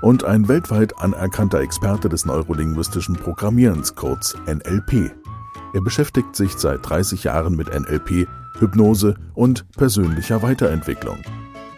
[0.00, 5.12] und ein weltweit anerkannter Experte des neurolinguistischen Programmierens, kurz NLP.
[5.72, 8.26] Er beschäftigt sich seit 30 Jahren mit NLP,
[8.58, 11.18] Hypnose und persönlicher Weiterentwicklung.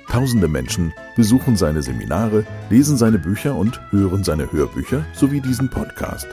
[0.09, 6.27] Tausende Menschen besuchen seine Seminare, lesen seine Bücher und hören seine Hörbücher sowie diesen Podcast.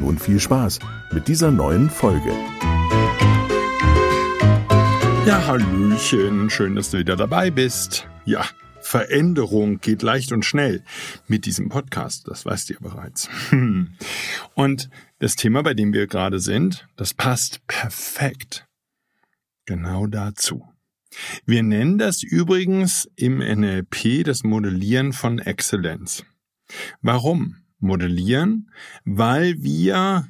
[0.00, 0.80] Nun viel Spaß
[1.12, 2.32] mit dieser neuen Folge.
[5.24, 8.06] Ja, Hallöchen, schön, dass du wieder dabei bist.
[8.24, 8.44] Ja,
[8.86, 10.82] Veränderung geht leicht und schnell
[11.26, 13.28] mit diesem Podcast, das weißt ihr bereits.
[14.54, 18.66] Und das Thema, bei dem wir gerade sind, das passt perfekt
[19.64, 20.64] genau dazu.
[21.44, 26.24] Wir nennen das übrigens im NLP das Modellieren von Exzellenz.
[27.02, 28.70] Warum modellieren?
[29.04, 30.28] Weil wir,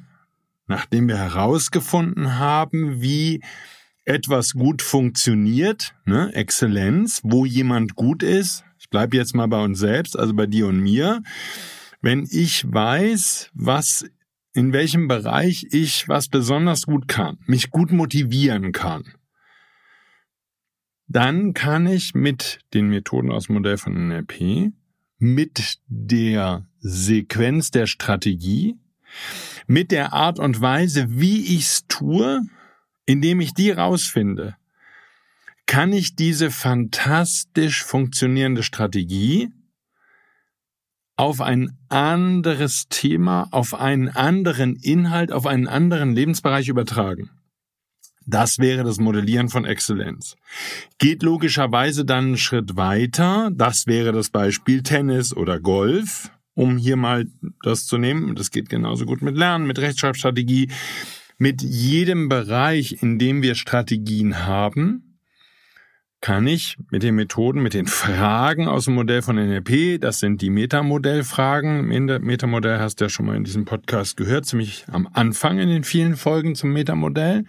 [0.65, 3.43] nachdem wir herausgefunden haben, wie
[4.07, 9.79] etwas gut funktioniert, ne, Exzellenz, wo jemand gut ist, ich bleibe jetzt mal bei uns
[9.79, 11.23] selbst, also bei dir und mir,
[12.01, 14.05] wenn ich weiß, was
[14.53, 19.03] in welchem Bereich ich was besonders gut kann, mich gut motivieren kann,
[21.07, 24.71] dann kann ich mit den Methoden aus dem Modell von NLP,
[25.17, 28.77] mit der Sequenz der Strategie,
[29.67, 32.41] mit der Art und Weise, wie ich's tue,
[33.07, 34.55] indem ich die rausfinde,
[35.65, 39.49] kann ich diese fantastisch funktionierende Strategie
[41.15, 47.31] auf ein anderes Thema, auf einen anderen Inhalt, auf einen anderen Lebensbereich übertragen.
[48.27, 50.35] Das wäre das Modellieren von Exzellenz.
[50.99, 53.49] Geht logischerweise dann einen Schritt weiter.
[53.53, 57.25] Das wäre das Beispiel Tennis oder Golf, um hier mal
[57.63, 58.35] das zu nehmen.
[58.35, 60.69] Das geht genauso gut mit Lernen, mit Rechtschreibstrategie,
[61.37, 65.07] mit jedem Bereich, in dem wir Strategien haben,
[66.19, 70.41] kann ich mit den Methoden, mit den Fragen aus dem Modell von NLP, das sind
[70.41, 71.85] die Metamodellfragen.
[71.85, 75.83] Metamodell hast du ja schon mal in diesem Podcast gehört, ziemlich am Anfang in den
[75.83, 77.45] vielen Folgen zum Metamodell.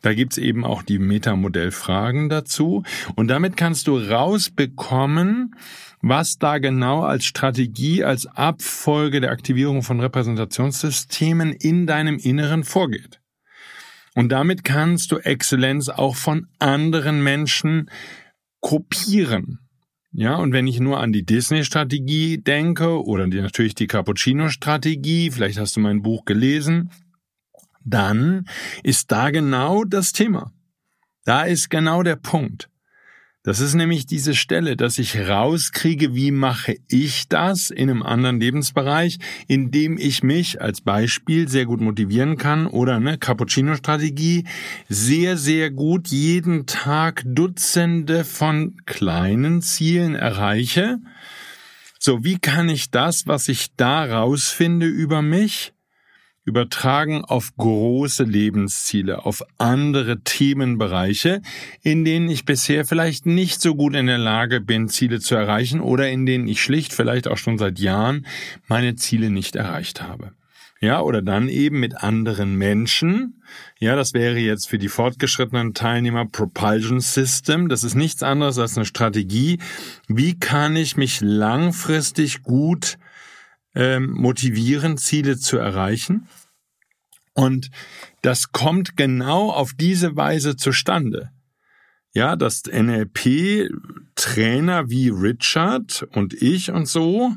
[0.00, 2.84] Da gibt's eben auch die Metamodellfragen dazu.
[3.16, 5.54] Und damit kannst du rausbekommen,
[6.00, 13.20] was da genau als Strategie, als Abfolge der Aktivierung von Repräsentationssystemen in deinem Inneren vorgeht.
[14.16, 17.90] Und damit kannst du Exzellenz auch von anderen Menschen
[18.60, 19.58] kopieren.
[20.10, 25.58] Ja, und wenn ich nur an die Disney-Strategie denke oder die, natürlich die Cappuccino-Strategie, vielleicht
[25.58, 26.90] hast du mein Buch gelesen,
[27.84, 28.46] dann
[28.82, 30.50] ist da genau das Thema.
[31.26, 32.70] Da ist genau der Punkt.
[33.46, 38.40] Das ist nämlich diese Stelle, dass ich rauskriege, wie mache ich das in einem anderen
[38.40, 44.48] Lebensbereich, indem ich mich als Beispiel sehr gut motivieren kann oder eine Cappuccino-Strategie
[44.88, 50.98] sehr, sehr gut jeden Tag Dutzende von kleinen Zielen erreiche.
[52.00, 55.72] So, wie kann ich das, was ich da rausfinde über mich,
[56.46, 61.42] übertragen auf große Lebensziele, auf andere Themenbereiche,
[61.82, 65.80] in denen ich bisher vielleicht nicht so gut in der Lage bin, Ziele zu erreichen
[65.80, 68.26] oder in denen ich schlicht vielleicht auch schon seit Jahren
[68.68, 70.32] meine Ziele nicht erreicht habe.
[70.78, 73.42] Ja, oder dann eben mit anderen Menschen.
[73.78, 77.68] Ja, das wäre jetzt für die fortgeschrittenen Teilnehmer Propulsion System.
[77.68, 79.58] Das ist nichts anderes als eine Strategie.
[80.06, 82.98] Wie kann ich mich langfristig gut
[83.76, 86.26] ähm, motivieren, Ziele zu erreichen.
[87.34, 87.70] Und
[88.22, 91.30] das kommt genau auf diese Weise zustande.
[92.14, 93.68] Ja, dass NLP-Trainer
[94.88, 97.34] wie Richard und ich und so,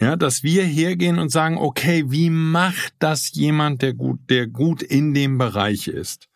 [0.00, 4.82] ja, dass wir hergehen und sagen, okay, wie macht das jemand, der gut, der gut
[4.82, 6.28] in dem Bereich ist?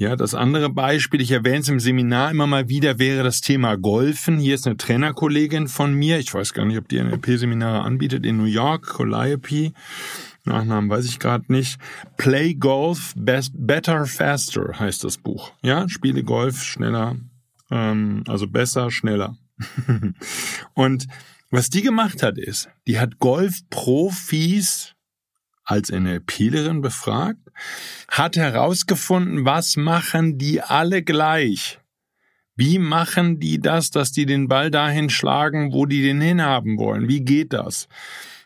[0.00, 3.76] Ja, das andere Beispiel, ich erwähne es im Seminar immer mal wieder, wäre das Thema
[3.76, 4.38] Golfen.
[4.38, 6.18] Hier ist eine Trainerkollegin von mir.
[6.18, 9.74] Ich weiß gar nicht, ob die NLP-Seminare anbietet in New York, Calliope.
[10.46, 11.78] Nachnamen weiß ich gerade nicht.
[12.16, 15.52] Play Golf Best, Better Faster heißt das Buch.
[15.60, 17.16] Ja, spiele Golf schneller,
[17.70, 19.36] ähm, also besser, schneller.
[20.72, 21.08] Und
[21.50, 24.94] was die gemacht hat, ist, die hat Golfprofis
[25.62, 27.49] als NLPlerin befragt,
[28.08, 31.78] hat herausgefunden, was machen die alle gleich.
[32.56, 37.08] Wie machen die das, dass die den Ball dahin schlagen, wo die den hinhaben wollen?
[37.08, 37.88] Wie geht das?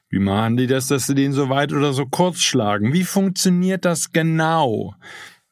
[0.09, 2.93] Wie machen die das, dass sie den so weit oder so kurz schlagen?
[2.93, 4.95] Wie funktioniert das genau?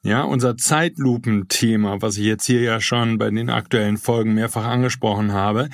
[0.04, 5.32] Ja, unser Zeitlupenthema, was ich jetzt hier ja schon bei den aktuellen Folgen mehrfach angesprochen
[5.32, 5.68] habe.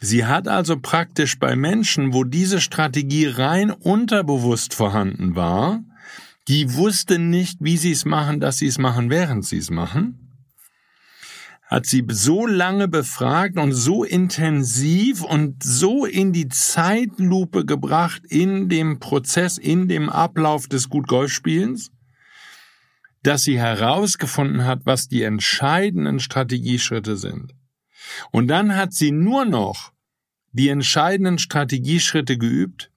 [0.00, 5.82] Sie hat also praktisch bei Menschen, wo diese Strategie rein unterbewusst vorhanden war,
[6.48, 10.24] die wussten nicht, wie sie es machen, dass sie es machen, während sie es machen,
[11.66, 18.68] hat sie so lange befragt und so intensiv und so in die Zeitlupe gebracht in
[18.68, 21.90] dem Prozess, in dem Ablauf des Gut-Golf-Spielens,
[23.22, 27.54] dass sie herausgefunden hat, was die entscheidenden Strategieschritte sind.
[28.30, 29.92] Und dann hat sie nur noch
[30.52, 32.92] die entscheidenden Strategieschritte geübt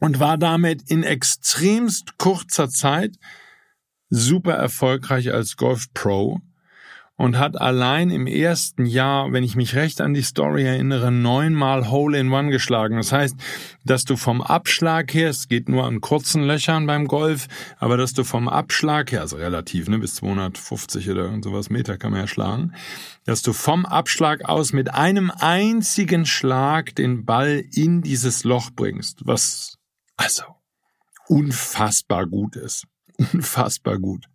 [0.00, 3.16] und war damit in extremst kurzer Zeit
[4.08, 6.40] super erfolgreich als Golf Pro
[7.16, 11.88] und hat allein im ersten Jahr, wenn ich mich recht an die Story erinnere, neunmal
[11.88, 12.96] Hole in One geschlagen.
[12.96, 13.36] Das heißt,
[13.84, 17.46] dass du vom Abschlag her, es geht nur an kurzen Löchern beim Golf,
[17.78, 22.10] aber dass du vom Abschlag her, also relativ, ne, bis 250 oder sowas Meter kann
[22.10, 22.72] man ja schlagen,
[23.24, 29.20] dass du vom Abschlag aus mit einem einzigen Schlag den Ball in dieses Loch bringst,
[29.26, 29.78] was
[30.16, 30.44] also
[31.28, 32.86] unfassbar gut ist.
[33.32, 34.26] Unfassbar gut.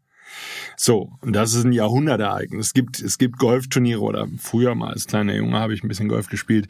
[0.75, 2.67] So, und das ist ein Jahrhundertereignis.
[2.67, 6.09] Es gibt, es gibt Golfturniere oder früher mal als kleiner Junge habe ich ein bisschen
[6.09, 6.67] Golf gespielt.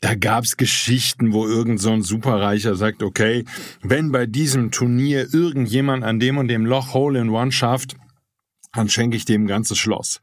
[0.00, 3.44] Da gab's Geschichten, wo irgend so ein Superreicher sagt, okay,
[3.82, 7.96] wenn bei diesem Turnier irgendjemand an dem und dem Loch Hole in One schafft,
[8.74, 10.20] dann schenke ich dem ein ganzes Schloss.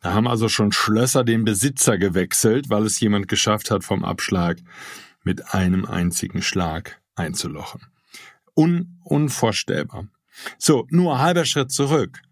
[0.00, 4.58] Da haben also schon Schlösser den Besitzer gewechselt, weil es jemand geschafft hat, vom Abschlag
[5.24, 7.82] mit einem einzigen Schlag einzulochen.
[8.56, 10.08] Un unvorstellbar.
[10.58, 12.22] So, nur halber Schritt zurück.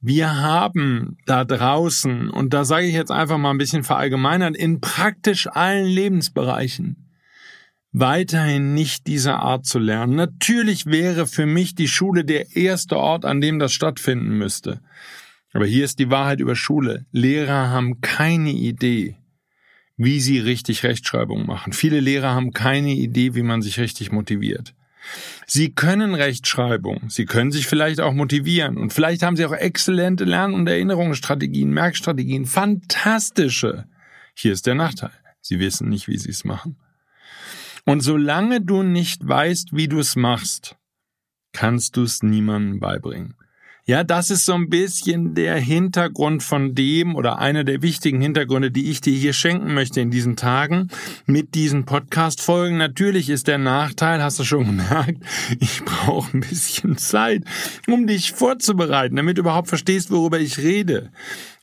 [0.00, 4.80] Wir haben da draußen, und da sage ich jetzt einfach mal ein bisschen verallgemeinert, in
[4.80, 7.08] praktisch allen Lebensbereichen
[7.92, 10.14] weiterhin nicht diese Art zu lernen.
[10.14, 14.80] Natürlich wäre für mich die Schule der erste Ort, an dem das stattfinden müsste.
[15.52, 17.06] Aber hier ist die Wahrheit über Schule.
[17.10, 19.16] Lehrer haben keine Idee,
[19.98, 21.72] wie sie richtig Rechtschreibung machen.
[21.72, 24.74] Viele Lehrer haben keine Idee, wie man sich richtig motiviert.
[25.46, 30.24] Sie können Rechtschreibung, Sie können sich vielleicht auch motivieren und vielleicht haben Sie auch exzellente
[30.24, 33.86] Lern- und Erinnerungsstrategien, Merkstrategien, fantastische.
[34.34, 35.10] Hier ist der Nachteil.
[35.40, 36.76] Sie wissen nicht, wie Sie es machen.
[37.84, 40.76] Und solange du nicht weißt, wie du es machst,
[41.52, 43.34] kannst du es niemandem beibringen.
[43.88, 48.70] Ja, das ist so ein bisschen der Hintergrund von dem oder einer der wichtigen Hintergründe,
[48.70, 50.88] die ich dir hier schenken möchte in diesen Tagen
[51.24, 52.76] mit diesen Podcast-Folgen.
[52.76, 55.22] Natürlich ist der Nachteil, hast du schon gemerkt,
[55.58, 57.44] ich brauche ein bisschen Zeit,
[57.86, 61.10] um dich vorzubereiten, damit du überhaupt verstehst, worüber ich rede.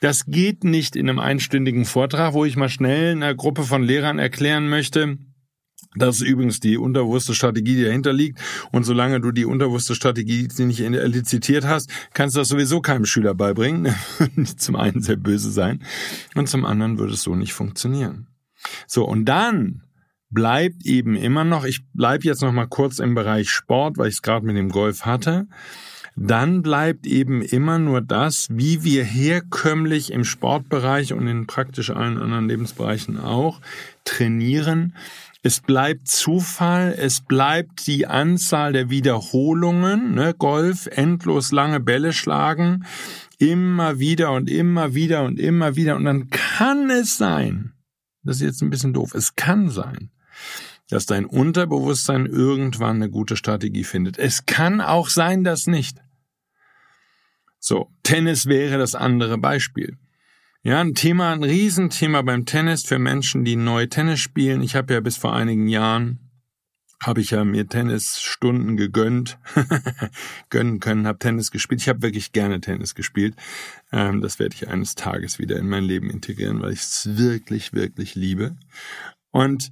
[0.01, 4.17] Das geht nicht in einem einstündigen Vortrag, wo ich mal schnell einer Gruppe von Lehrern
[4.17, 5.19] erklären möchte,
[5.95, 8.39] das ist übrigens die unterbewusste Strategie, die dahinter liegt.
[8.71, 13.33] Und solange du die unterbewusste Strategie nicht elizitiert hast, kannst du das sowieso keinem Schüler
[13.33, 13.93] beibringen.
[14.57, 15.83] zum einen sehr böse sein
[16.35, 18.27] und zum anderen würde es so nicht funktionieren.
[18.87, 19.81] So, und dann
[20.29, 24.15] bleibt eben immer noch, ich bleibe jetzt noch mal kurz im Bereich Sport, weil ich
[24.15, 25.47] es gerade mit dem Golf hatte.
[26.17, 32.17] Dann bleibt eben immer nur das, wie wir herkömmlich im Sportbereich und in praktisch allen
[32.17, 33.59] anderen Lebensbereichen auch
[34.05, 34.93] trainieren
[35.45, 42.83] es bleibt Zufall, es bleibt die Anzahl der Wiederholungen, ne, Golf, endlos lange Bälle schlagen,
[43.37, 45.97] immer wieder und immer wieder und immer wieder.
[45.97, 47.73] Und dann kann es sein,
[48.23, 50.09] das ist jetzt ein bisschen doof, es kann sein,
[50.89, 54.17] dass dein Unterbewusstsein irgendwann eine gute Strategie findet.
[54.17, 55.99] Es kann auch sein, dass nicht.
[57.59, 59.99] So, Tennis wäre das andere Beispiel.
[60.65, 64.63] Ja, ein Thema, ein Riesenthema beim Tennis für Menschen, die neu Tennis spielen.
[64.63, 66.17] Ich habe ja bis vor einigen Jahren
[67.03, 69.37] habe ich ja mir Tennisstunden gegönnt,
[70.49, 71.81] gönnen können, habe Tennis gespielt.
[71.81, 73.35] Ich habe wirklich gerne Tennis gespielt.
[73.91, 77.73] Ähm, das werde ich eines Tages wieder in mein Leben integrieren, weil ich es wirklich,
[77.73, 78.55] wirklich liebe
[79.29, 79.71] und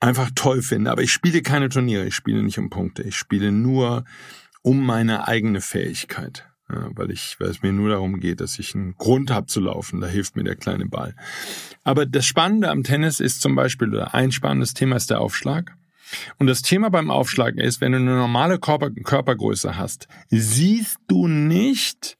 [0.00, 0.90] einfach toll finde.
[0.90, 4.04] Aber ich spiele keine Turniere, ich spiele nicht um Punkte, ich spiele nur
[4.62, 6.48] um meine eigene Fähigkeit.
[6.68, 10.00] Weil ich, weil es mir nur darum geht, dass ich einen Grund habe zu laufen.
[10.00, 11.14] Da hilft mir der kleine Ball.
[11.84, 15.76] Aber das Spannende am Tennis ist zum Beispiel, oder ein spannendes Thema ist der Aufschlag.
[16.38, 21.28] Und das Thema beim Aufschlagen ist, wenn du eine normale Körper, Körpergröße hast, siehst du
[21.28, 22.16] nicht,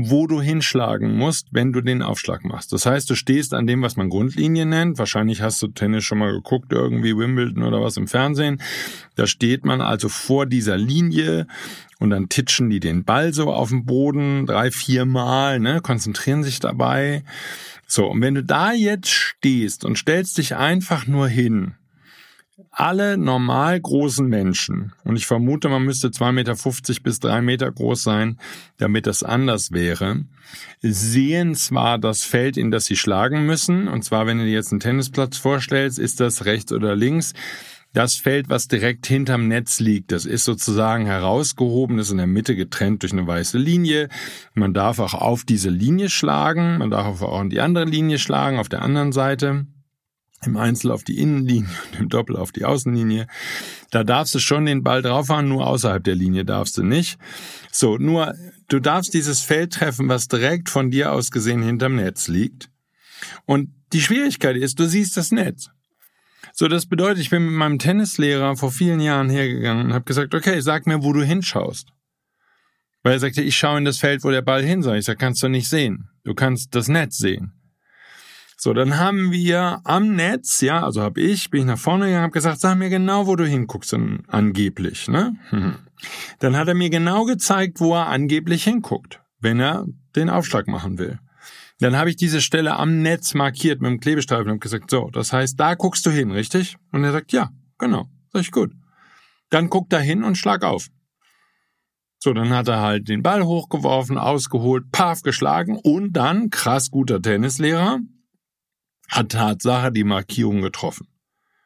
[0.00, 2.72] wo du hinschlagen musst, wenn du den Aufschlag machst.
[2.72, 4.96] Das heißt, du stehst an dem, was man Grundlinie nennt.
[4.96, 8.62] Wahrscheinlich hast du Tennis schon mal geguckt, irgendwie Wimbledon oder was im Fernsehen.
[9.16, 11.48] Da steht man also vor dieser Linie
[11.98, 16.44] und dann titschen die den Ball so auf dem Boden drei, vier Mal, ne, konzentrieren
[16.44, 17.24] sich dabei.
[17.88, 21.74] So, und wenn du da jetzt stehst und stellst dich einfach nur hin,
[22.70, 28.02] alle normal großen Menschen, und ich vermute, man müsste 2,50 Meter bis 3 Meter groß
[28.02, 28.38] sein,
[28.78, 30.24] damit das anders wäre,
[30.80, 34.72] sehen zwar das Feld, in das sie schlagen müssen, und zwar, wenn du dir jetzt
[34.72, 37.32] einen Tennisplatz vorstellst, ist das rechts oder links,
[37.94, 42.54] das Feld, was direkt hinterm Netz liegt, das ist sozusagen herausgehoben, ist in der Mitte
[42.54, 44.08] getrennt durch eine weiße Linie.
[44.52, 48.58] Man darf auch auf diese Linie schlagen, man darf auch in die andere Linie schlagen,
[48.58, 49.66] auf der anderen Seite
[50.44, 53.26] im Einzel auf die Innenlinie und im Doppel auf die Außenlinie.
[53.90, 57.18] Da darfst du schon den Ball draufhauen, nur außerhalb der Linie darfst du nicht.
[57.72, 58.34] So, nur
[58.68, 62.70] du darfst dieses Feld treffen, was direkt von dir aus gesehen hinterm Netz liegt.
[63.46, 65.70] Und die Schwierigkeit ist, du siehst das Netz.
[66.52, 70.34] So, das bedeutet, ich bin mit meinem Tennislehrer vor vielen Jahren hergegangen und habe gesagt,
[70.34, 71.88] okay, sag mir, wo du hinschaust.
[73.02, 74.98] Weil er sagte, ich schaue in das Feld, wo der Ball hin soll.
[74.98, 76.08] Ich sage, kannst du nicht sehen.
[76.24, 77.57] Du kannst das Netz sehen.
[78.60, 82.24] So, dann haben wir am Netz, ja, also habe ich, bin ich nach vorne gegangen,
[82.24, 83.94] habe gesagt, sag mir genau, wo du hinguckst,
[84.26, 85.36] angeblich, ne?
[86.40, 89.86] Dann hat er mir genau gezeigt, wo er angeblich hinguckt, wenn er
[90.16, 91.20] den Aufschlag machen will.
[91.78, 95.32] Dann habe ich diese Stelle am Netz markiert mit dem Klebestreifen und gesagt, so, das
[95.32, 96.76] heißt, da guckst du hin, richtig?
[96.90, 98.08] Und er sagt, ja, genau.
[98.32, 98.72] Sag ich, gut.
[99.50, 100.88] Dann guck da hin und schlag auf.
[102.18, 107.22] So, dann hat er halt den Ball hochgeworfen, ausgeholt, paf, geschlagen und dann, krass guter
[107.22, 108.00] Tennislehrer,
[109.08, 111.08] hat Tatsache die Markierung getroffen,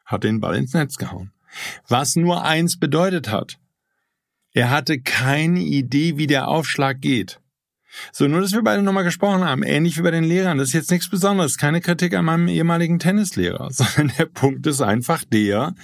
[0.05, 1.31] hat den Ball ins Netz gehauen.
[1.87, 3.59] Was nur eins bedeutet hat.
[4.53, 7.39] Er hatte keine Idee, wie der Aufschlag geht.
[8.11, 10.73] So, nur dass wir beide nochmal gesprochen haben, ähnlich wie bei den Lehrern, das ist
[10.73, 15.75] jetzt nichts Besonderes, keine Kritik an meinem ehemaligen Tennislehrer, sondern der Punkt ist einfach der,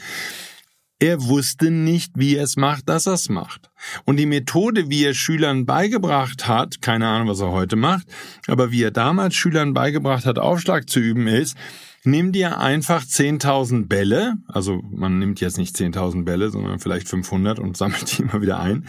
[1.00, 3.70] er wusste nicht, wie er es macht, dass er es macht.
[4.04, 8.06] Und die Methode, wie er Schülern beigebracht hat, keine Ahnung, was er heute macht,
[8.48, 11.56] aber wie er damals Schülern beigebracht hat, Aufschlag zu üben, ist,
[12.04, 17.60] nimm dir einfach 10.000 Bälle, also man nimmt jetzt nicht 10.000 Bälle, sondern vielleicht 500
[17.60, 18.86] und sammelt die immer wieder ein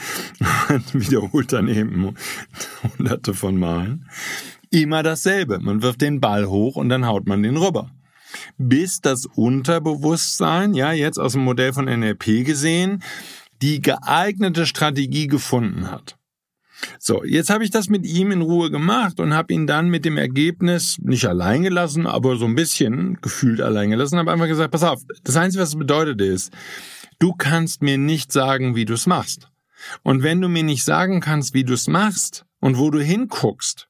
[0.69, 2.14] und wiederholt dann eben
[2.83, 4.09] hunderte von Malen.
[4.73, 5.59] Immer dasselbe.
[5.61, 7.90] Man wirft den Ball hoch und dann haut man den rüber
[8.59, 13.03] bis das Unterbewusstsein, ja, jetzt aus dem Modell von NLP gesehen,
[13.63, 16.17] die geeignete Strategie gefunden hat.
[16.99, 20.05] So, jetzt habe ich das mit ihm in Ruhe gemacht und habe ihn dann mit
[20.05, 24.71] dem Ergebnis nicht allein gelassen, aber so ein bisschen gefühlt allein gelassen, habe einfach gesagt,
[24.71, 26.53] pass auf, das Einzige, was es bedeutet ist,
[27.19, 29.51] du kannst mir nicht sagen, wie du es machst.
[30.03, 33.89] Und wenn du mir nicht sagen kannst, wie du es machst und wo du hinguckst,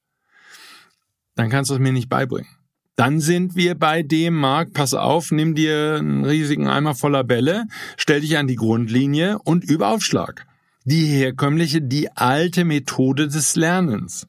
[1.34, 2.50] dann kannst du es mir nicht beibringen.
[3.00, 7.64] Dann sind wir bei dem Markt, pass auf, nimm dir einen riesigen Eimer voller Bälle,
[7.96, 10.44] stell dich an die Grundlinie und übe Aufschlag.
[10.84, 14.26] Die herkömmliche, die alte Methode des Lernens.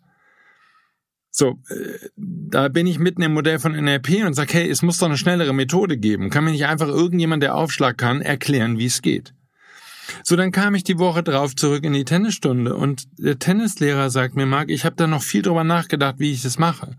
[1.31, 4.99] So, äh, da bin ich mitten im Modell von NLP und sage, hey, es muss
[4.99, 6.29] doch eine schnellere Methode geben.
[6.29, 9.33] Kann mir nicht einfach irgendjemand, der Aufschlag kann, erklären, wie es geht.
[10.23, 14.37] So, dann kam ich die Woche drauf zurück in die Tennisstunde und der Tennislehrer sagt
[14.37, 16.95] mir, Marc, ich habe da noch viel drüber nachgedacht, wie ich das mache.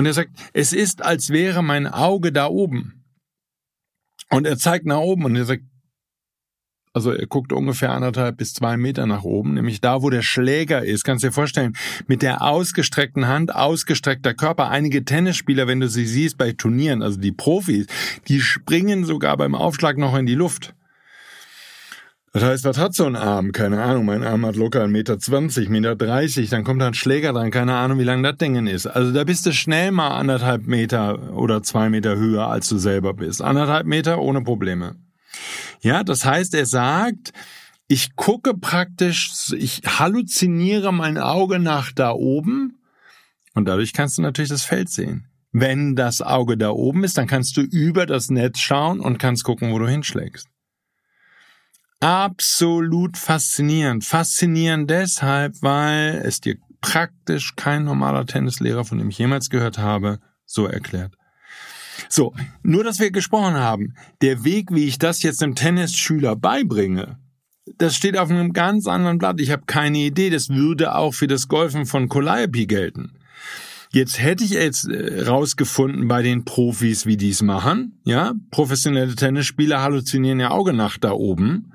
[0.00, 3.04] Und er sagt, es ist, als wäre mein Auge da oben.
[4.30, 5.62] Und er zeigt nach oben und er sagt,
[6.94, 10.82] also er guckt ungefähr anderthalb bis zwei Meter nach oben, nämlich da, wo der Schläger
[10.82, 11.04] ist.
[11.04, 11.76] Kannst dir vorstellen,
[12.06, 14.70] mit der ausgestreckten Hand, ausgestreckter Körper.
[14.70, 17.86] Einige Tennisspieler, wenn du sie siehst bei Turnieren, also die Profis,
[18.26, 20.74] die springen sogar beim Aufschlag noch in die Luft.
[22.32, 23.50] Das heißt, was hat so ein Arm?
[23.50, 26.94] Keine Ahnung, mein Arm hat locker 1,20 Meter, 20, Meter 30, dann kommt da ein
[26.94, 28.86] Schläger dran, keine Ahnung, wie lang das Ding ist.
[28.86, 33.14] Also da bist du schnell mal anderthalb Meter oder zwei Meter höher, als du selber
[33.14, 33.42] bist.
[33.42, 34.94] Anderthalb Meter ohne Probleme.
[35.80, 37.32] Ja, das heißt, er sagt,
[37.88, 42.78] ich gucke praktisch, ich halluziniere mein Auge nach da oben
[43.54, 45.26] und dadurch kannst du natürlich das Feld sehen.
[45.50, 49.42] Wenn das Auge da oben ist, dann kannst du über das Netz schauen und kannst
[49.42, 50.49] gucken, wo du hinschlägst
[52.00, 54.04] absolut faszinierend.
[54.04, 60.18] Faszinierend deshalb, weil es dir praktisch kein normaler Tennislehrer, von dem ich jemals gehört habe,
[60.46, 61.14] so erklärt.
[62.08, 67.18] So, nur dass wir gesprochen haben, der Weg, wie ich das jetzt dem Tennisschüler beibringe,
[67.76, 69.40] das steht auf einem ganz anderen Blatt.
[69.40, 73.12] Ich habe keine Idee, das würde auch für das Golfen von Calliope gelten.
[73.92, 77.98] Jetzt hätte ich jetzt äh, rausgefunden bei den Profis, wie die es machen.
[78.04, 81.72] Ja, professionelle Tennisspieler halluzinieren ja Auge nach da oben.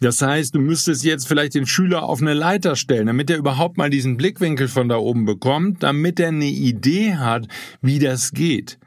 [0.00, 3.76] Das heißt, du müsstest jetzt vielleicht den Schüler auf eine Leiter stellen, damit er überhaupt
[3.76, 7.46] mal diesen Blickwinkel von da oben bekommt, damit er eine Idee hat,
[7.82, 8.78] wie das geht.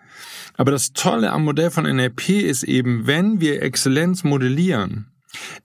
[0.55, 5.05] Aber das Tolle am Modell von NLP ist eben, wenn wir Exzellenz modellieren,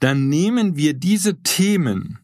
[0.01, 2.19] dann nehmen wir diese Themen,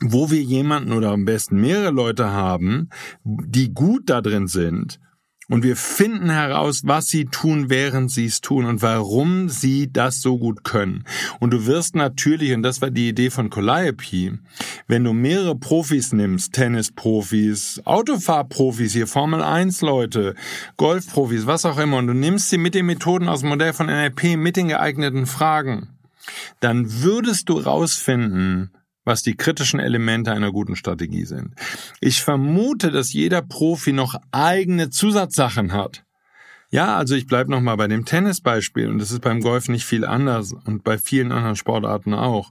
[0.00, 2.90] wo wir jemanden oder am besten mehrere Leute haben,
[3.24, 5.00] die gut da drin sind
[5.48, 10.20] Und wir finden heraus, was sie tun, während sie es tun und warum sie das
[10.20, 11.04] so gut können.
[11.38, 14.40] Und du wirst natürlich, und das war die Idee von Calliope,
[14.88, 20.34] wenn du mehrere Profis nimmst, Tennisprofis, Autofahrprofis, hier Formel 1 Leute,
[20.78, 23.86] Golfprofis, was auch immer, und du nimmst sie mit den Methoden aus dem Modell von
[23.86, 25.90] NLP, mit den geeigneten Fragen,
[26.58, 28.72] dann würdest du rausfinden,
[29.06, 31.54] was die kritischen Elemente einer guten Strategie sind.
[32.00, 36.04] Ich vermute, dass jeder Profi noch eigene Zusatzsachen hat.
[36.70, 40.04] Ja, also ich bleibe nochmal bei dem Tennisbeispiel und das ist beim Golf nicht viel
[40.04, 42.50] anders und bei vielen anderen Sportarten auch.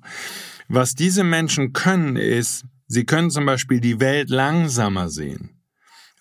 [0.69, 5.61] Was diese Menschen können ist, sie können zum Beispiel die Welt langsamer sehen.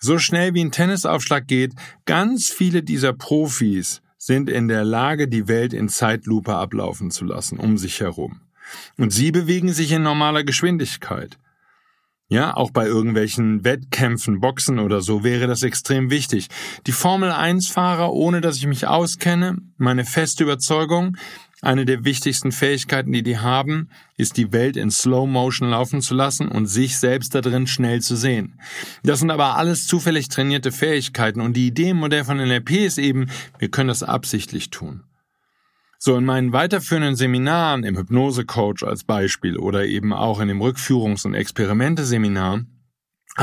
[0.01, 1.73] So schnell wie ein Tennisaufschlag geht,
[2.05, 7.57] ganz viele dieser Profis sind in der Lage, die Welt in Zeitlupe ablaufen zu lassen,
[7.57, 8.41] um sich herum.
[8.97, 11.37] Und sie bewegen sich in normaler Geschwindigkeit.
[12.27, 16.47] Ja, auch bei irgendwelchen Wettkämpfen, Boxen oder so wäre das extrem wichtig.
[16.87, 21.17] Die Formel 1 Fahrer, ohne dass ich mich auskenne, meine feste Überzeugung,
[21.61, 26.15] eine der wichtigsten Fähigkeiten, die die haben, ist die Welt in Slow Motion laufen zu
[26.15, 28.59] lassen und sich selbst da drin schnell zu sehen.
[29.03, 32.97] Das sind aber alles zufällig trainierte Fähigkeiten und die Idee im Modell von NLP ist
[32.97, 33.27] eben,
[33.59, 35.03] wir können das absichtlich tun.
[36.05, 41.25] So, in meinen weiterführenden Seminaren, im Hypnose-Coach als Beispiel oder eben auch in dem Rückführungs-
[41.25, 42.61] und Experimente-Seminar,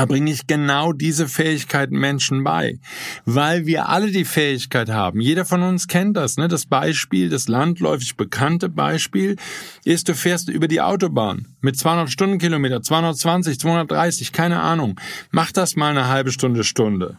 [0.07, 2.79] bringe ich genau diese Fähigkeiten Menschen bei,
[3.25, 5.19] weil wir alle die Fähigkeit haben.
[5.19, 6.47] Jeder von uns kennt das, ne?
[6.47, 9.35] Das Beispiel, das landläufig bekannte Beispiel
[9.83, 14.97] ist, du fährst über die Autobahn mit 200 Stundenkilometer, 220, 230, keine Ahnung.
[15.31, 17.17] Mach das mal eine halbe Stunde, Stunde.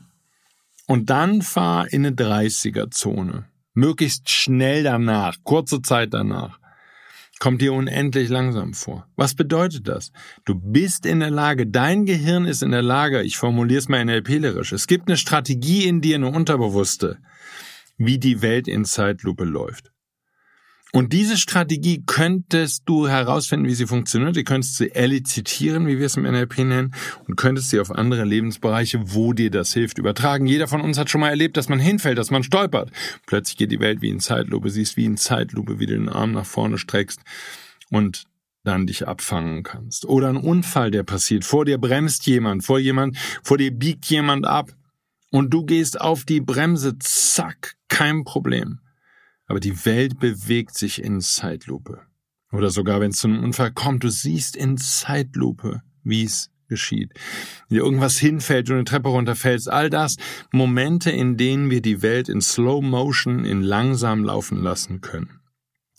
[0.87, 6.59] Und dann fahr in eine 30er Zone möglichst schnell danach, kurze Zeit danach,
[7.40, 9.07] kommt dir unendlich langsam vor.
[9.16, 10.12] Was bedeutet das?
[10.45, 14.04] Du bist in der Lage, dein Gehirn ist in der Lage, ich formuliere es mal
[14.04, 17.19] NLP-lerisch, es gibt eine Strategie in dir, eine unterbewusste,
[17.99, 19.94] wie die Welt in Zeitlupe läuft.
[20.95, 24.37] Und diese Strategie könntest du herausfinden, wie sie funktioniert.
[24.37, 26.95] Du könntest sie elizitieren, wie wir es im NLP nennen,
[27.26, 30.47] und könntest sie auf andere Lebensbereiche, wo dir das hilft, übertragen.
[30.47, 32.93] Jeder von uns hat schon mal erlebt, dass man hinfällt, dass man stolpert.
[33.26, 36.30] Plötzlich geht die Welt wie in Zeitlupe, siehst wie in Zeitlupe, wie du den Arm
[36.30, 37.19] nach vorne streckst
[37.91, 38.23] und
[38.63, 40.04] dann dich abfangen kannst.
[40.04, 41.45] Oder ein Unfall, der passiert.
[41.45, 44.71] Vor dir bremst jemand, vor jemand, vor dir biegt jemand ab.
[45.33, 48.78] Und du gehst auf die Bremse, zack, kein Problem
[49.47, 52.02] aber die Welt bewegt sich in Zeitlupe.
[52.52, 57.13] Oder sogar wenn es zu einem Unfall kommt, du siehst in Zeitlupe, wie es geschieht.
[57.71, 60.17] Dir irgendwas hinfällt, du eine Treppe runterfällst, all das
[60.52, 65.41] Momente, in denen wir die Welt in Slow Motion, in langsam laufen lassen können.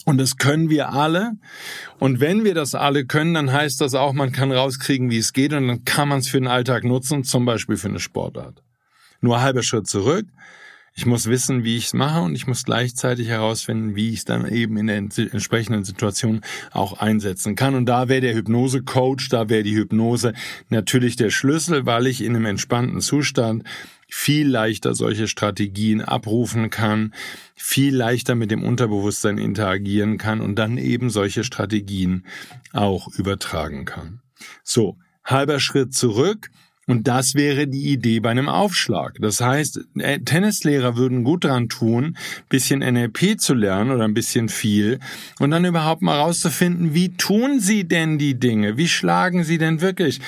[0.06, 1.34] Und das können wir alle.
[2.00, 5.34] Und wenn wir das alle können, dann heißt das auch, man kann rauskriegen, wie es
[5.34, 8.64] geht und dann kann man es für den Alltag nutzen, zum Beispiel für eine Sportart.
[9.22, 10.28] Nur halber Schritt zurück.
[10.98, 14.26] Ich muss wissen, wie ich es mache und ich muss gleichzeitig herausfinden, wie ich es
[14.26, 16.40] dann eben in der entsprechenden Situation
[16.72, 17.76] auch einsetzen kann.
[17.76, 20.32] Und da wäre der Hypnose-Coach, da wäre die Hypnose
[20.70, 23.66] natürlich der Schlüssel, weil ich in einem entspannten Zustand
[24.08, 27.14] viel leichter solche Strategien abrufen kann,
[27.56, 32.26] viel leichter mit dem Unterbewusstsein interagieren kann und dann eben solche Strategien
[32.72, 34.22] auch übertragen kann.
[34.64, 36.50] So, halber Schritt zurück.
[36.88, 39.18] Und das wäre die Idee bei einem Aufschlag.
[39.20, 42.16] Das heißt, äh, Tennislehrer würden gut dran tun,
[42.48, 45.00] bisschen NLP zu lernen oder ein bisschen viel
[45.40, 48.78] und dann überhaupt mal rauszufinden, wie tun sie denn die Dinge?
[48.78, 50.20] Wie schlagen sie denn wirklich?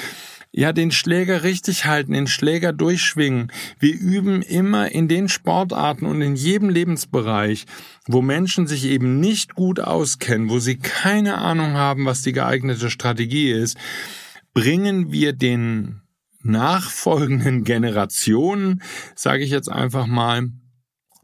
[0.52, 3.52] Ja, den Schläger richtig halten, den Schläger durchschwingen.
[3.78, 7.68] Wir üben immer in den Sportarten und in jedem Lebensbereich,
[8.08, 12.90] wo Menschen sich eben nicht gut auskennen, wo sie keine Ahnung haben, was die geeignete
[12.90, 13.78] Strategie ist,
[14.56, 16.02] bringen wir den
[16.48, 18.82] nachfolgenden Generationen,
[19.16, 20.50] sage ich jetzt einfach mal,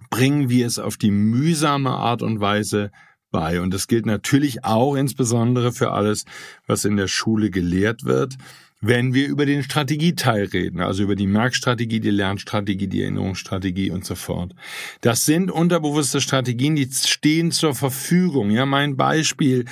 [0.09, 2.91] bringen wir es auf die mühsame Art und Weise
[3.31, 3.59] bei.
[3.59, 6.25] Und das gilt natürlich auch insbesondere für alles,
[6.67, 8.35] was in der Schule gelehrt wird,
[8.79, 14.05] wenn wir über den Strategieteil reden, also über die Merkstrategie, die Lernstrategie, die Erinnerungsstrategie und
[14.05, 14.53] so fort.
[14.99, 18.51] Das sind unterbewusste Strategien, die stehen zur Verfügung.
[18.51, 19.65] Ja, mein Beispiel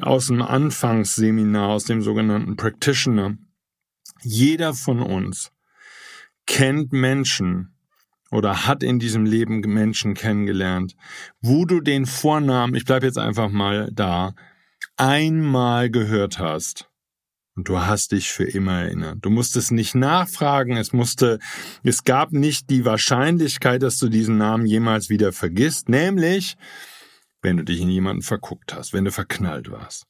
[0.00, 3.36] aus dem Anfangsseminar, aus dem sogenannten Practitioner.
[4.24, 5.52] Jeder von uns
[6.46, 7.74] kennt Menschen
[8.30, 10.96] oder hat in diesem Leben Menschen kennengelernt,
[11.40, 14.34] wo du den Vornamen, ich bleibe jetzt einfach mal da,
[14.96, 16.88] einmal gehört hast.
[17.54, 19.18] Und du hast dich für immer erinnert.
[19.20, 21.38] Du musstest nicht nachfragen, es musste,
[21.82, 26.56] es gab nicht die Wahrscheinlichkeit, dass du diesen Namen jemals wieder vergisst, nämlich,
[27.42, 30.06] wenn du dich in jemanden verguckt hast, wenn du verknallt warst.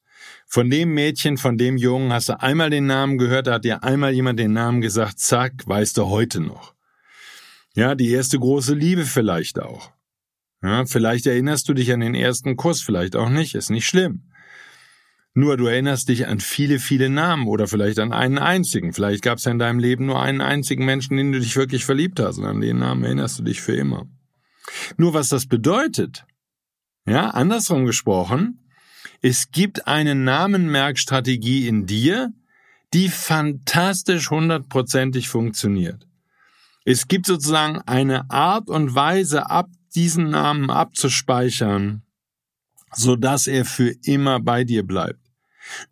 [0.46, 3.82] Von dem Mädchen, von dem Jungen hast du einmal den Namen gehört, da hat dir
[3.82, 6.74] einmal jemand den Namen gesagt, zack, weißt du heute noch.
[7.74, 9.90] Ja, die erste große Liebe vielleicht auch.
[10.62, 14.28] Ja, vielleicht erinnerst du dich an den ersten Kuss, vielleicht auch nicht, ist nicht schlimm.
[15.34, 18.92] Nur du erinnerst dich an viele, viele Namen oder vielleicht an einen einzigen.
[18.92, 21.86] Vielleicht gab es ja in deinem Leben nur einen einzigen Menschen, den du dich wirklich
[21.86, 24.06] verliebt hast und an den Namen erinnerst du dich für immer.
[24.98, 26.26] Nur was das bedeutet,
[27.06, 28.61] ja, andersrum gesprochen,
[29.22, 32.32] es gibt eine Namenmerkstrategie in dir,
[32.92, 36.08] die fantastisch hundertprozentig funktioniert.
[36.84, 42.02] Es gibt sozusagen eine Art und Weise, ab diesen Namen abzuspeichern,
[42.92, 45.20] so dass er für immer bei dir bleibt.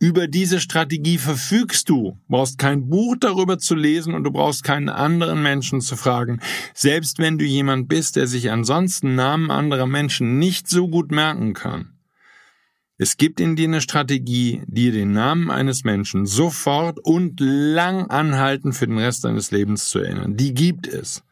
[0.00, 4.88] Über diese Strategie verfügst du, brauchst kein Buch darüber zu lesen und du brauchst keinen
[4.88, 6.40] anderen Menschen zu fragen.
[6.74, 11.54] Selbst wenn du jemand bist, der sich ansonsten Namen anderer Menschen nicht so gut merken
[11.54, 11.99] kann.
[13.02, 18.74] Es gibt in dir eine Strategie, dir den Namen eines Menschen sofort und lang anhalten
[18.74, 20.36] für den Rest deines Lebens zu erinnern.
[20.36, 21.22] Die gibt es.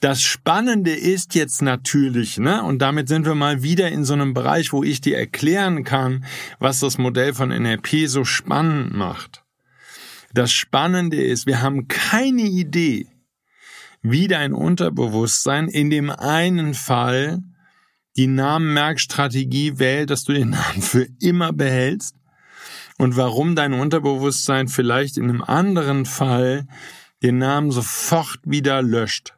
[0.00, 4.34] Das Spannende ist jetzt natürlich, ne, und damit sind wir mal wieder in so einem
[4.34, 6.24] Bereich, wo ich dir erklären kann,
[6.58, 9.44] was das Modell von NLP so spannend macht.
[10.34, 13.06] Das Spannende ist, wir haben keine Idee,
[14.02, 17.44] wie dein Unterbewusstsein in dem einen Fall
[18.16, 22.16] die Namenmerkstrategie wählt, dass du den Namen für immer behältst
[22.98, 26.66] und warum dein Unterbewusstsein vielleicht in einem anderen Fall
[27.22, 29.34] den Namen sofort wieder löscht.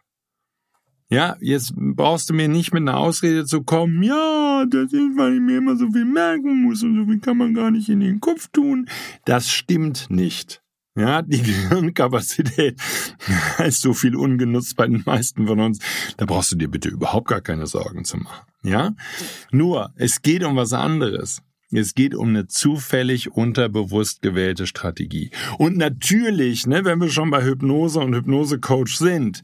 [1.08, 5.34] Ja, jetzt brauchst du mir nicht mit einer Ausrede zu kommen, ja, das ist, weil
[5.34, 8.00] ich mir immer so viel merken muss und so viel kann man gar nicht in
[8.00, 8.88] den Kopf tun.
[9.26, 10.62] Das stimmt nicht.
[10.96, 12.80] Ja, die Gehirnkapazität
[13.58, 15.80] ist so viel ungenutzt bei den meisten von uns.
[16.16, 18.51] Da brauchst du dir bitte überhaupt gar keine Sorgen zu machen.
[18.62, 18.94] Ja?
[19.50, 21.42] Nur, es geht um was anderes.
[21.74, 25.30] Es geht um eine zufällig unterbewusst gewählte Strategie.
[25.56, 29.42] Und natürlich, ne, wenn wir schon bei Hypnose und Hypnosecoach sind,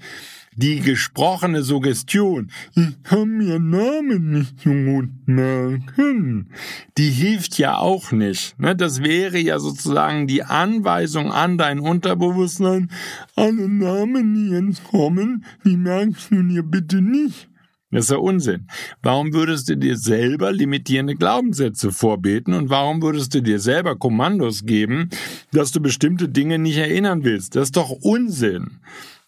[0.54, 6.50] die gesprochene Suggestion, ich kann mir Namen nicht so gut merken,
[6.98, 8.58] die hilft ja auch nicht.
[8.58, 8.76] Ne?
[8.76, 12.90] Das wäre ja sozusagen die Anweisung an dein Unterbewusstsein,
[13.36, 17.48] alle Namen, die jetzt kommen, die merkst du dir bitte nicht.
[17.90, 18.66] Das ist ja Unsinn.
[19.02, 24.66] Warum würdest du dir selber limitierende Glaubenssätze vorbeten und warum würdest du dir selber Kommandos
[24.66, 25.08] geben,
[25.52, 27.56] dass du bestimmte Dinge nicht erinnern willst?
[27.56, 28.80] Das ist doch Unsinn.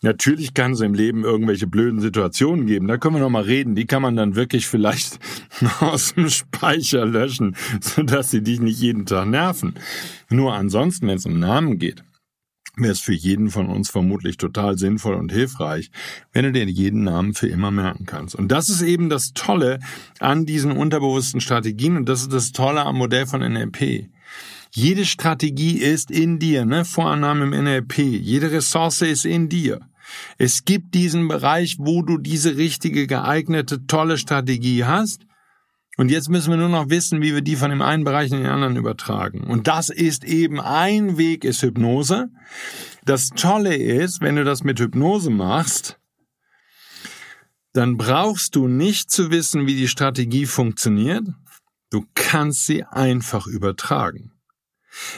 [0.02, 2.86] Natürlich kann es im Leben irgendwelche blöden Situationen geben.
[2.88, 3.74] Da können wir noch mal reden.
[3.74, 5.18] Die kann man dann wirklich vielleicht
[5.80, 9.74] aus dem Speicher löschen, sodass sie dich nicht jeden Tag nerven.
[10.30, 12.02] Nur ansonsten, wenn es um Namen geht,
[12.76, 15.90] wäre es für jeden von uns vermutlich total sinnvoll und hilfreich,
[16.32, 18.34] wenn du dir jeden Namen für immer merken kannst.
[18.34, 19.80] Und das ist eben das Tolle
[20.18, 24.08] an diesen unterbewussten Strategien und das ist das Tolle am Modell von NLP.
[24.72, 26.84] Jede Strategie ist in dir, ne?
[26.84, 27.98] Vorannahme im NLP.
[27.98, 29.80] Jede Ressource ist in dir.
[30.38, 35.26] Es gibt diesen Bereich, wo du diese richtige, geeignete, tolle Strategie hast.
[36.00, 38.38] Und jetzt müssen wir nur noch wissen, wie wir die von dem einen Bereich in
[38.38, 39.42] den anderen übertragen.
[39.42, 42.30] Und das ist eben ein Weg, ist Hypnose.
[43.04, 46.00] Das Tolle ist, wenn du das mit Hypnose machst,
[47.74, 51.24] dann brauchst du nicht zu wissen, wie die Strategie funktioniert.
[51.90, 54.32] Du kannst sie einfach übertragen.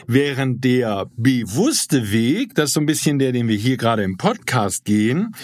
[0.06, 4.16] Während der bewusste Weg, das ist so ein bisschen der, den wir hier gerade im
[4.16, 5.35] Podcast gehen,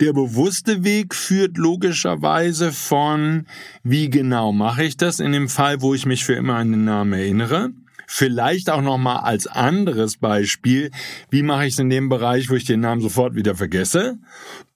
[0.00, 3.46] der bewusste Weg führt logischerweise von,
[3.82, 6.84] wie genau mache ich das in dem Fall, wo ich mich für immer an den
[6.84, 7.70] Namen erinnere.
[8.06, 10.90] Vielleicht auch nochmal als anderes Beispiel,
[11.30, 14.18] wie mache ich es in dem Bereich, wo ich den Namen sofort wieder vergesse?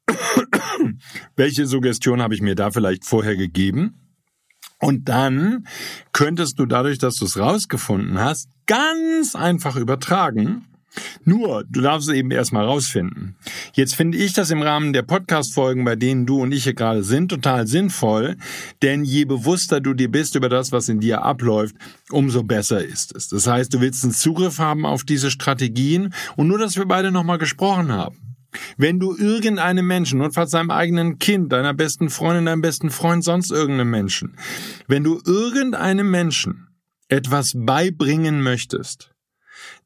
[1.36, 4.07] Welche Suggestion habe ich mir da vielleicht vorher gegeben?
[4.80, 5.66] Und dann
[6.12, 10.64] könntest du dadurch, dass du es rausgefunden hast, ganz einfach übertragen.
[11.24, 13.36] Nur, du darfst es eben erstmal rausfinden.
[13.74, 17.04] Jetzt finde ich das im Rahmen der Podcast-Folgen, bei denen du und ich hier gerade
[17.04, 18.36] sind, total sinnvoll,
[18.82, 21.76] denn je bewusster du dir bist über das, was in dir abläuft,
[22.10, 23.28] umso besser ist es.
[23.28, 27.12] Das heißt, du willst einen Zugriff haben auf diese Strategien und nur, dass wir beide
[27.12, 28.16] nochmal gesprochen haben.
[28.76, 33.50] Wenn du irgendeinem Menschen, notfalls deinem eigenen Kind, deiner besten Freundin, deinem besten Freund, sonst
[33.50, 34.36] irgendeinem Menschen,
[34.86, 36.68] wenn du irgendeinem Menschen
[37.08, 39.10] etwas beibringen möchtest,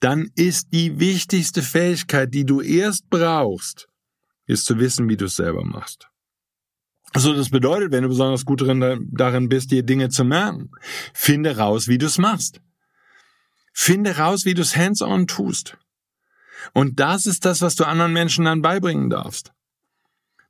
[0.01, 3.89] dann ist die wichtigste Fähigkeit, die du erst brauchst,
[4.47, 6.09] ist zu wissen, wie du es selber machst.
[7.13, 10.71] Also das bedeutet, wenn du besonders gut darin bist, dir Dinge zu merken,
[11.13, 12.61] finde raus, wie du es machst.
[13.75, 15.77] Finde raus, wie du es hands-on tust.
[16.73, 19.53] Und das ist das, was du anderen Menschen dann beibringen darfst.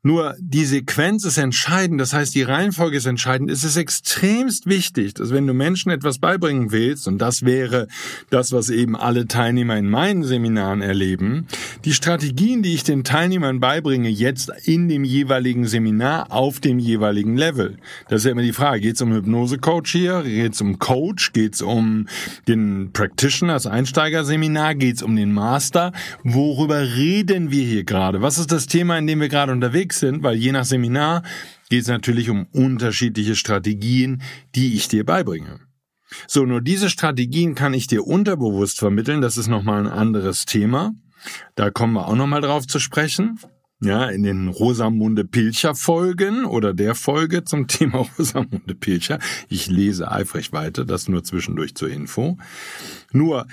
[0.04, 3.52] Nur die Sequenz ist entscheidend, das heißt die Reihenfolge ist entscheidend.
[3.52, 7.86] Es ist extremst wichtig, dass wenn du Menschen etwas beibringen willst, und das wäre
[8.28, 11.46] das, was eben alle Teilnehmer in meinen Seminaren erleben,
[11.84, 17.36] die Strategien, die ich den Teilnehmern beibringe, jetzt in dem jeweiligen Seminar auf dem jeweiligen
[17.36, 17.76] Level.
[18.08, 21.32] Das ist ja immer die Frage, geht es um Hypnose-Coach hier, geht es um Coach,
[21.32, 22.08] geht es um
[22.48, 25.92] den Practitioner, das Einsteigerseminar, geht es um den Master,
[26.24, 28.20] worüber reden wir hier gerade?
[28.20, 31.22] Was ist das Thema, in dem wir gerade unterwegs unterwegs sind, weil je nach Seminar
[31.68, 34.22] geht es natürlich um unterschiedliche Strategien,
[34.54, 35.60] die ich dir beibringe.
[36.26, 39.22] So, nur diese Strategien kann ich dir unterbewusst vermitteln.
[39.22, 40.92] Das ist nochmal ein anderes Thema.
[41.54, 43.38] Da kommen wir auch nochmal drauf zu sprechen.
[43.80, 49.18] Ja, in den Rosamunde Pilcher Folgen oder der Folge zum Thema Rosamunde Pilcher.
[49.48, 52.38] Ich lese eifrig weiter, das nur zwischendurch zur Info.
[53.12, 53.46] Nur,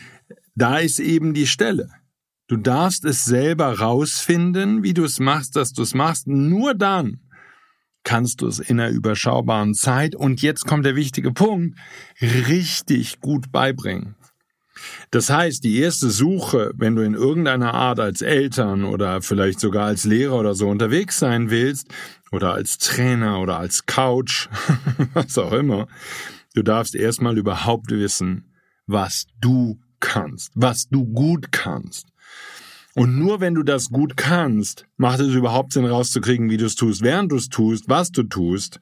[0.55, 1.89] da ist eben die Stelle.
[2.49, 6.27] Du darfst es selber rausfinden, wie du es machst, dass du es machst.
[6.27, 7.19] Nur dann
[8.03, 11.77] kannst du es in einer überschaubaren Zeit und jetzt kommt der wichtige Punkt,
[12.19, 14.15] richtig gut beibringen.
[15.11, 19.85] Das heißt, die erste Suche, wenn du in irgendeiner Art als Eltern oder vielleicht sogar
[19.85, 21.89] als Lehrer oder so unterwegs sein willst,
[22.31, 24.47] oder als Trainer oder als Couch,
[25.13, 25.87] was auch immer,
[26.55, 28.55] du darfst erstmal überhaupt wissen,
[28.87, 32.08] was du kannst, was du gut kannst.
[32.99, 36.75] Und nur wenn du das gut kannst, macht es überhaupt Sinn rauszukriegen, wie du es
[36.75, 38.81] tust, während du es tust, was du tust,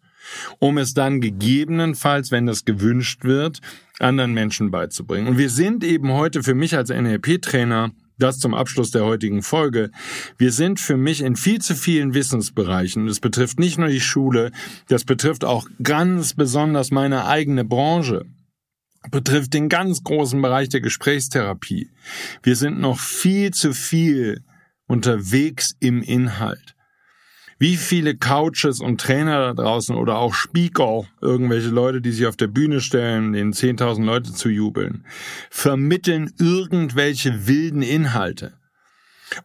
[0.58, 3.60] um es dann gegebenenfalls, wenn das gewünscht wird,
[4.00, 5.28] anderen Menschen beizubringen.
[5.28, 9.92] Und wir sind eben heute für mich als NLP-Trainer das zum Abschluss der heutigen Folge.
[10.40, 13.06] Wir sind für mich in viel zu vielen Wissensbereichen.
[13.06, 14.52] Das betrifft nicht nur die Schule,
[14.88, 18.26] das betrifft auch ganz besonders meine eigene Branche
[19.12, 21.90] betrifft den ganz großen Bereich der Gesprächstherapie.
[22.44, 24.44] Wir sind noch viel zu viel
[24.88, 26.76] unterwegs im Inhalt.
[27.60, 32.38] Wie viele Couches und Trainer da draußen oder auch Speaker, irgendwelche Leute, die sich auf
[32.38, 35.06] der Bühne stellen, denen 10.000 Leute zu jubeln,
[35.50, 38.54] vermitteln irgendwelche wilden Inhalte.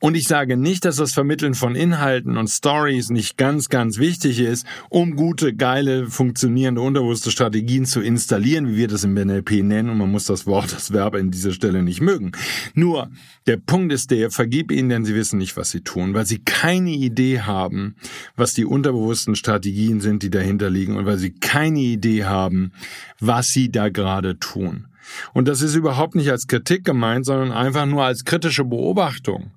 [0.00, 4.40] Und ich sage nicht, dass das Vermitteln von Inhalten und Stories nicht ganz, ganz wichtig
[4.40, 9.90] ist, um gute, geile, funktionierende, unterbewusste Strategien zu installieren, wie wir das im NLP nennen.
[9.90, 12.32] Und man muss das Wort, das Verb in dieser Stelle nicht mögen.
[12.74, 13.10] Nur,
[13.46, 16.38] der Punkt ist der, vergib ihnen, denn sie wissen nicht, was sie tun, weil sie
[16.38, 17.96] keine Idee haben,
[18.36, 22.72] was die unterbewussten Strategien sind, die dahinter liegen und weil sie keine Idee haben,
[23.20, 24.86] was sie da gerade tun.
[25.32, 29.50] Und das ist überhaupt nicht als Kritik gemeint, sondern einfach nur als kritische Beobachtung.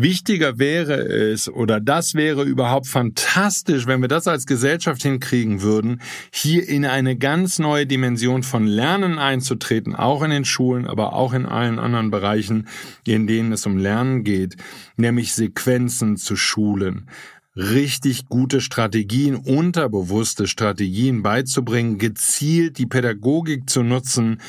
[0.00, 6.00] Wichtiger wäre es, oder das wäre überhaupt fantastisch, wenn wir das als Gesellschaft hinkriegen würden,
[6.32, 11.32] hier in eine ganz neue Dimension von Lernen einzutreten, auch in den Schulen, aber auch
[11.32, 12.68] in allen anderen Bereichen,
[13.04, 14.56] in denen es um Lernen geht,
[14.96, 17.08] nämlich Sequenzen zu schulen.
[17.56, 24.40] Richtig gute Strategien, unterbewusste Strategien beizubringen, gezielt die Pädagogik zu nutzen,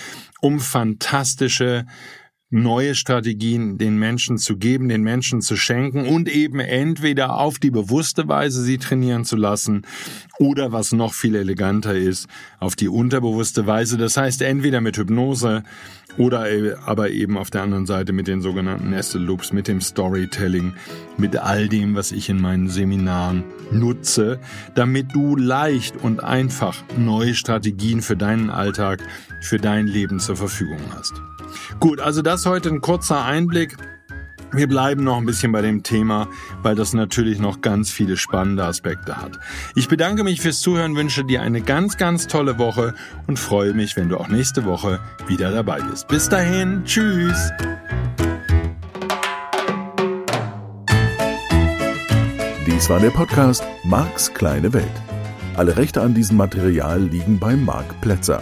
[0.41, 1.87] um fantastische
[2.51, 7.69] neue Strategien den Menschen zu geben, den Menschen zu schenken und eben entweder auf die
[7.69, 9.83] bewusste Weise sie trainieren zu lassen
[10.39, 12.27] oder was noch viel eleganter ist,
[12.59, 13.97] auf die unterbewusste Weise.
[13.97, 15.63] Das heißt entweder mit Hypnose
[16.17, 19.79] oder e, aber eben auf der anderen Seite mit den sogenannten Nested Loops, mit dem
[19.79, 20.73] Storytelling,
[21.17, 24.39] mit all dem, was ich in meinen Seminaren nutze,
[24.73, 29.03] damit du leicht und einfach neue Strategien für deinen Alltag,
[29.41, 31.13] für dein Leben zur Verfügung hast.
[31.79, 33.77] Gut, also das heute ein kurzer Einblick.
[34.51, 36.27] Wir bleiben noch ein bisschen bei dem Thema,
[36.63, 39.39] weil das natürlich noch ganz viele spannende Aspekte hat.
[39.75, 42.95] Ich bedanke mich fürs Zuhören, wünsche dir eine ganz, ganz tolle Woche
[43.27, 46.07] und freue mich, wenn du auch nächste Woche wieder dabei bist.
[46.07, 47.51] Bis dahin, tschüss!
[52.65, 54.87] Dies war der Podcast Marks kleine Welt.
[55.55, 58.41] Alle Rechte an diesem Material liegen bei Marc Plätzer.